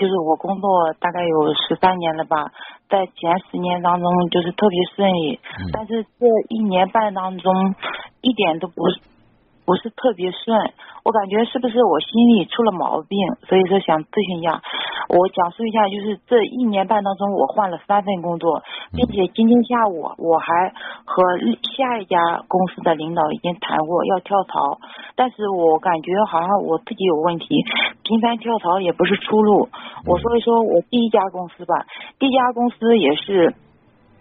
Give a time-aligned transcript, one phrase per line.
[0.00, 2.48] 就是我工作大概有十三年了吧，
[2.88, 5.38] 在前十年当中就是特别顺利，
[5.74, 7.52] 但是这一年半当中
[8.22, 8.80] 一点都不。
[9.66, 10.58] 不是特别顺，
[11.04, 13.16] 我感觉是不是我心里出了毛病，
[13.46, 14.60] 所以说想咨询一下。
[15.10, 18.62] 我讲述一下，就是这一年半当中，我换了三份工作，
[18.94, 20.70] 并且今天下午我还
[21.04, 21.22] 和
[21.76, 22.16] 下一家
[22.46, 24.78] 公司的领导已经谈过要跳槽，
[25.16, 27.46] 但是我感觉好像我自己有问题，
[28.04, 29.68] 频繁跳槽也不是出路。
[30.06, 31.74] 我说一说我第一家公司吧，
[32.20, 33.52] 第一家公司也是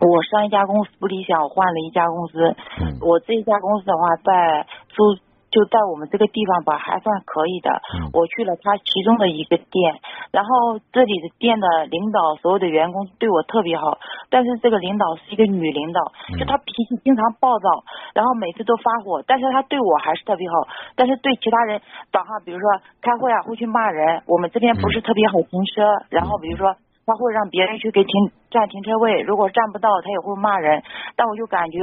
[0.00, 2.54] 我上一家公司不理想，我换了一家公司。
[3.00, 5.16] 我这一家公司的话，在租。
[5.54, 7.70] 就在我们这个地方吧，还算可以的。
[8.10, 9.94] 我去了他其中的一个店，
[10.34, 14.02] 然后这里的店的领导，所有的员工对我特别好。
[14.30, 16.02] 但是这个领导是一个女领导，
[16.34, 17.70] 就她脾气经常暴躁，
[18.18, 19.22] 然后每次都发火。
[19.22, 22.66] 但是她对我还是特别好，但是对其他人早上比如说
[23.00, 24.24] 开会啊，会去骂人。
[24.26, 26.74] 我们这边不是特别好停车，然后比如说
[27.06, 28.10] 他会让别人去给停
[28.50, 30.82] 占停车位，如果占不到，他也会骂人。
[31.14, 31.78] 但我就感觉，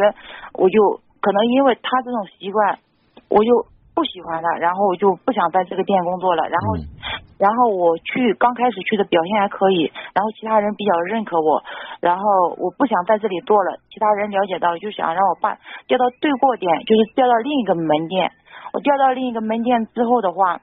[0.59, 2.80] 我就可能因为他这种习惯。
[3.32, 3.66] 我就
[3.96, 6.44] 不喜欢他，然后我就不想在这个店工作了。
[6.50, 6.76] 然后，
[7.40, 11.64] 然后我去刚开始去的表现还可以，然后其他人比较认可我，
[12.02, 12.24] 然后
[12.58, 13.80] 我不想在这里做了。
[13.90, 15.56] 其他人了解到，就想让我把
[15.88, 18.32] 调到对过店，就是调到另一个门店。
[18.74, 20.59] 我调到另一个门店之后的话，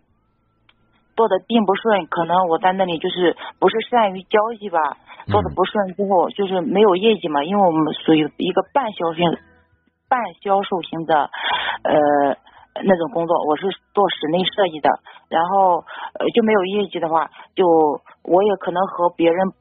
[1.17, 4.97] 做的并不顺，可能我在那里就是不是善于交际吧，
[5.27, 9.21] 做的不顺之后就是没有业绩嘛，因为我们属于一个半销售、
[10.09, 11.31] 半销售型的，
[11.85, 12.37] 呃。
[12.85, 14.89] 那种工作我是做室内设计的，
[15.29, 15.85] 然后
[16.19, 17.67] 呃就没有业绩的话，就
[18.25, 19.53] 我也可能和别人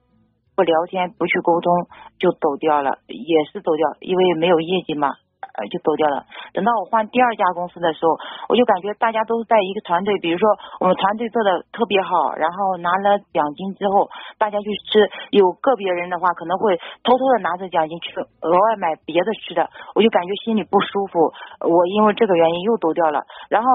[0.56, 1.74] 不聊天不去沟通
[2.20, 5.14] 就走掉了，也是走掉，因为没有业绩嘛。
[5.58, 6.26] 呃，就走掉了。
[6.54, 8.14] 等到我换第二家公司的时候，
[8.50, 10.48] 我就感觉大家都在一个团队，比如说
[10.80, 15.10] 我们团队做的特别好，然后拿了奖金之后，大家去吃。
[15.32, 21.34] 有个别人的话，可能会偷偷的拿着奖金去额外买别的吃的，我就感觉心里不舒服。
[21.68, 23.70] 我因为这个原因又走掉了，然后。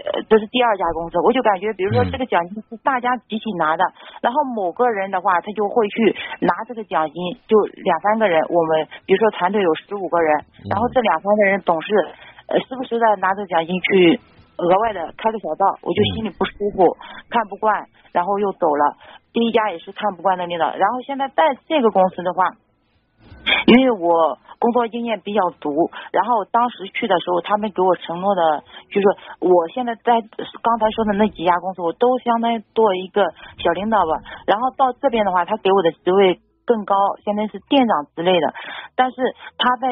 [0.00, 3.84] 呃，这是第二家公司，我就感觉，比如说这个奖金是大家集体拿的，
[4.22, 10.32] 然后某个人的话，他就会去拿这个奖金，就两三个人，我们比如说团队有十五个人，
[10.70, 11.94] 然后这两三个人总是
[12.48, 14.18] 呃时不时的拿着奖金去
[14.60, 16.96] 额外的开个小灶，我就心里不舒服，
[17.28, 18.96] 看不惯，然后又走了。
[19.32, 22.44] 第一家也是看不惯的领导，然后现在在这个公司的话。
[23.66, 28.62] 因为我工作经验比较足，然后当时去的时候，他们给我承诺的，
[28.92, 29.06] 就是
[29.40, 30.20] 我现在在
[30.60, 33.24] 刚才说的那几家公司，我都相当于做一个
[33.56, 34.12] 小领导吧。
[34.46, 36.94] 然后到这边的话，他给我的职位更高，
[37.24, 38.52] 相当于是店长之类的。
[38.94, 39.16] 但是
[39.56, 39.88] 他在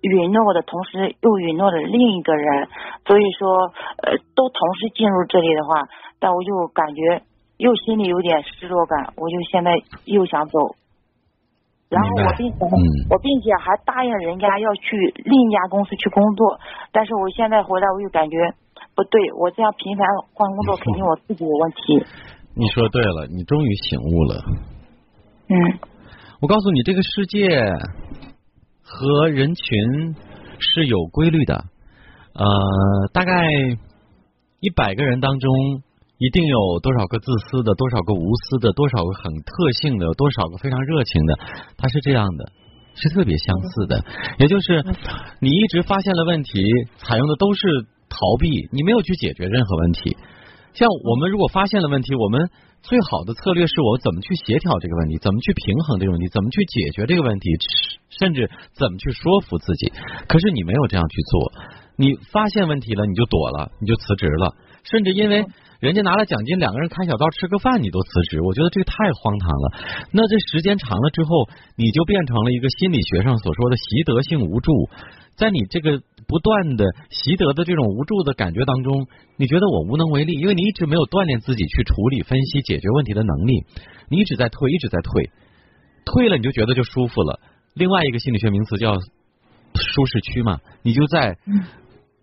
[0.00, 2.68] 允诺我的同时，又允诺了另一个人，
[3.06, 3.68] 所以说
[4.02, 5.84] 呃，都同时进入这里的话，
[6.18, 7.22] 但我就感觉
[7.58, 10.58] 又心里有点失落感，我就现在又想走。
[11.90, 12.56] 然后我并且
[13.10, 16.58] 我并且还答应人家要去另一家公司去工作，
[16.92, 18.36] 但是我现在回来我又感觉
[18.94, 22.04] 不对，我这样频繁换工作肯定我自己有问题。
[22.56, 24.42] 你说对了，你终于醒悟了。
[25.48, 25.54] 嗯。
[26.40, 27.50] 我告诉你，这个世界
[28.90, 30.16] 和人群
[30.58, 31.64] 是有规律的，
[32.34, 32.44] 呃，
[33.12, 33.46] 大概
[34.60, 35.50] 一百个人当中。
[36.22, 41.38] 一定有多少个自私的，多少个无私的，多少个很特性的，有多少个非常热情的，
[41.78, 42.52] 他是这样的，
[42.94, 44.04] 是特别相似的。
[44.36, 44.84] 也就是
[45.40, 46.62] 你一直发现了问题，
[46.98, 50.14] 采用的都是逃避，你没有去解决任何问题。
[50.74, 52.50] 像我们如果发现了问题，我们
[52.82, 57.50] 最好的策略是我怎么去协调这个问题，怎么去平衡这个问题，怎么去解决这个问题，
[58.08, 59.92] 甚至怎么去说服自己。
[60.28, 61.52] 可是你没有这样去做，
[61.96, 64.54] 你发现问题了，你就躲了，你就辞职了，
[64.84, 65.44] 甚至因为。
[65.80, 69.72] 人家拿了奖金，两个人开小灶吃个饭，你都辞职，我觉得这个太荒唐了。
[70.12, 74.90] 那这时间长了之后，你就变成了一个心理学上所说的习得性无助。
[75.36, 83.66] 在你这个不断的习得的这种无助的感觉当中，你觉得我无能为力，因为你一直没有锻炼自己去处理、分析、解决问题的能力，
[84.08, 85.30] 你一直在退，一直在退，
[86.06, 87.40] 退了你就觉得就舒服了。
[87.74, 91.36] 另外一个心理学名词叫舒适区嘛，你就在。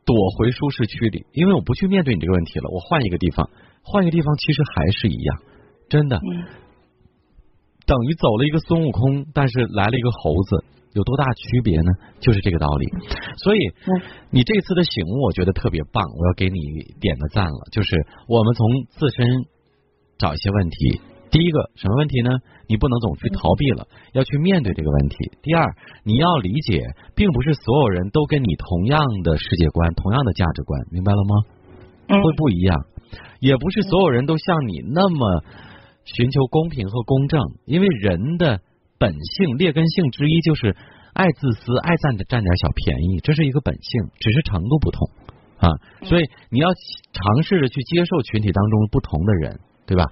[0.08, 2.70] 躲回舒适区里，因为我不去面对你这个问题了。
[2.72, 3.50] 我换一个地方，
[3.84, 5.38] 换一个地方，其实还是一样，
[5.90, 6.18] 真的，
[7.88, 11.92] 等于走了一个孙悟空，但是来了一个猴子，有多大区别呢？
[12.20, 12.86] 就是这个道理。
[13.38, 13.60] 所以，
[14.30, 16.60] 你这次的醒悟，我觉得特别棒，我要给你
[17.00, 17.60] 点个赞了。
[17.72, 19.46] 就是我们从自身
[20.20, 21.02] 找一些问题。
[21.30, 22.32] 第一个什么问题呢？
[22.68, 25.16] 你不能总去逃避了，要去面对这个问题。
[25.42, 26.84] 第二，你要理解，
[27.16, 32.20] 并不是所有人都跟你同样的世界观、同样的价值观，明白了吗？
[32.24, 32.86] 会不一样，
[33.40, 35.44] 也不是所有人都像你那么
[36.16, 38.62] 寻求公平和公正，因为人的
[38.98, 40.76] 本性劣根性之一就是
[41.14, 45.10] 爱自私，爱占占点小便宜，这是一个本性，只是程度不同
[45.60, 45.68] 啊。
[46.04, 46.70] 所以你要
[47.12, 50.06] 尝试着去接受群体当中不同的人，对吧？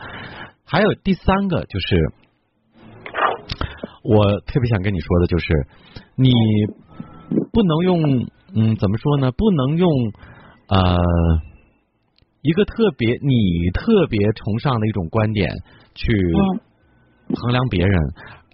[0.66, 2.12] 还有第三个就是，
[4.04, 5.68] 我特别想跟你说的就是，
[6.16, 6.30] 你
[7.54, 9.32] 不能用嗯怎么说呢？
[9.32, 9.90] 不能用
[10.68, 10.98] 呃
[12.46, 15.50] 一个特别你特别崇尚的一种观点
[15.96, 16.06] 去
[17.34, 17.98] 衡量别人，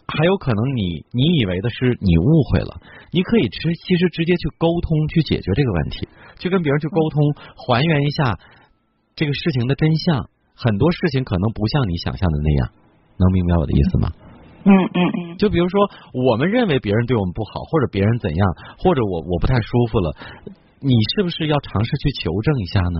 [0.07, 2.79] 还有可能你你以为的是你误会了，
[3.11, 6.07] 你可以直其实直接去沟通去解决这个问题，
[6.39, 7.35] 去跟别人去沟通，
[7.67, 8.39] 还原一下
[9.13, 10.29] 这个事情的真相。
[10.55, 12.71] 很多事情可能不像你想象的那样，
[13.17, 14.07] 能明白我的意思吗？
[14.63, 15.37] 嗯嗯嗯。
[15.37, 18.47] 就比如说，我们认为别人对我们不好，或者别人怎样，
[18.77, 20.15] 或者我我不太舒服了，
[20.79, 22.99] 你是不是要尝试去求证一下呢？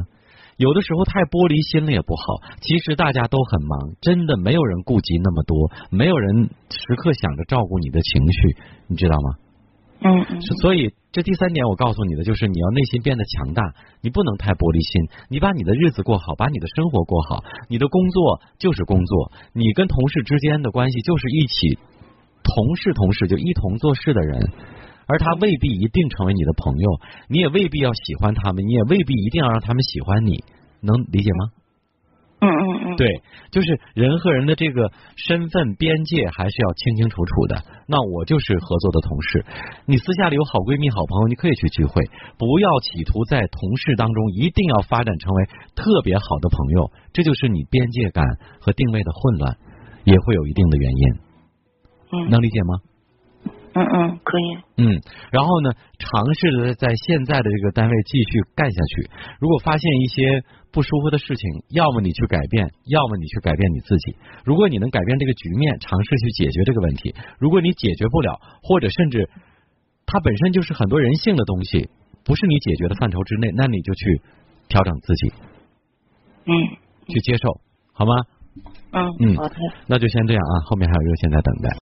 [0.57, 2.23] 有的时候太玻璃心了也不好。
[2.61, 8.39] 其实大家都很忙，真的没有人顾及那么多，没有人时刻想着照顾你的情绪，
[8.87, 9.27] 你知道吗？
[10.01, 10.41] 嗯嗯。
[10.61, 10.93] 所以。
[11.11, 21.75] 这第三点我告诉你的就是你要内心变得强大，你不能太玻璃心，你把你的日子过好，把你的生活过好，你的工作就是工作，你跟同事之间的关系就是一起
[22.47, 24.39] 同事同事就一同做事的人，
[25.11, 26.89] 而他未必一定成为你的朋友，
[27.27, 30.43] 你也未必要喜欢他们，你也未必一定要让他们喜欢你，
[30.79, 31.51] 能理解吗？
[32.43, 33.21] 嗯嗯嗯，对，
[33.51, 37.61] 就是人和人的这个身份边界还是要清清楚楚的。
[37.85, 39.45] 那我就是合作的同事，
[39.85, 42.01] 你私下里有好闺蜜、好朋友，你可以去聚会，
[42.39, 48.25] 不要企图在同事当中一定要发展成为特别好的朋友，这就是你边界感
[48.59, 49.57] 和定位的混乱，
[50.05, 51.05] 也会有一定的原因。
[52.09, 52.79] 嗯，能理解吗？
[53.73, 54.57] 嗯嗯，可以。
[54.83, 54.99] 嗯，
[55.31, 59.09] 然后呢，尝试着在现在的这个单位继续干下去。
[59.39, 64.15] 如果发现一些不舒服的事情，要么你去改变，要么你去改变你自己。
[64.43, 69.29] 如果你能改变这个局面，尝试去解决这个问题；如果你解决不了，或者甚至
[70.05, 71.89] 它本身就是很多人性的东西，
[72.25, 74.21] 不是你解决的范畴之内，那你就去
[74.67, 75.33] 调整自己。
[76.43, 76.51] 嗯，
[77.07, 77.61] 去接受，
[77.93, 78.13] 好吗？
[78.91, 79.55] 嗯嗯，好的。
[79.87, 81.71] 那就先这样啊，后面还有热线在等待。